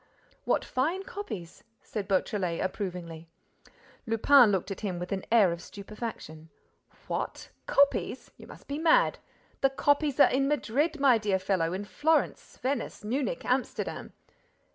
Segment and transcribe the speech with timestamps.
[0.45, 3.29] "What fine copies!" said Beautrelet, approvingly.
[4.07, 6.49] Lupin looked at him with an air of stupefaction:
[7.05, 7.49] "What!
[7.67, 8.31] Copies!
[8.35, 9.19] You must be mad!
[9.61, 14.13] The copies are in Madrid, my dear fellow, in Florence, Venice, Munich, Amsterdam."